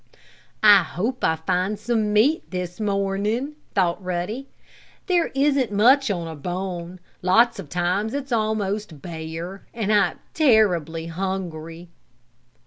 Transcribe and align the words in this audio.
"I 0.63 0.81
hope 0.81 1.23
I 1.23 1.35
find 1.35 1.77
some 1.77 2.11
meat 2.11 2.49
this 2.49 2.79
morning," 2.79 3.53
thought 3.75 4.03
Ruddy. 4.03 4.49
"There 5.05 5.27
isn't 5.35 5.71
much 5.71 6.09
on 6.09 6.27
a 6.27 6.35
bone, 6.35 6.99
lots 7.21 7.59
of 7.59 7.69
times 7.69 8.15
it's 8.15 8.31
almost 8.31 8.99
bare, 9.03 9.67
and 9.75 9.93
I'm 9.93 10.17
terribly 10.33 11.05
hungry!" 11.05 11.89